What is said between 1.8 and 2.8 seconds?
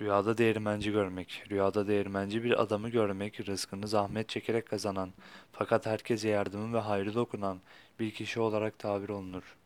değirmenci bir